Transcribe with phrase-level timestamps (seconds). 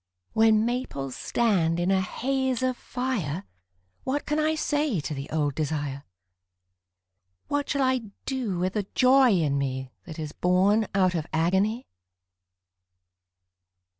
[0.33, 3.43] When maples stand in a haze of fire
[4.03, 6.05] What can I say to the old desire,
[7.49, 11.85] What shall I do with the joy in me That is born out of agony?